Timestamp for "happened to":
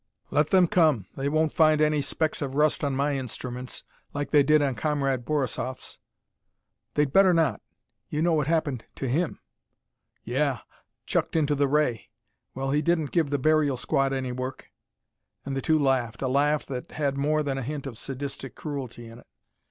8.47-9.07